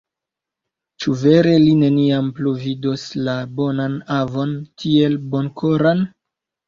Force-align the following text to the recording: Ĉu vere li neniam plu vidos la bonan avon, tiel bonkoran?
Ĉu 1.03 1.11
vere 1.23 1.51
li 1.63 1.67
neniam 1.81 2.31
plu 2.39 2.55
vidos 2.63 3.05
la 3.29 3.37
bonan 3.61 4.01
avon, 4.17 4.57
tiel 4.85 5.21
bonkoran? 5.35 6.03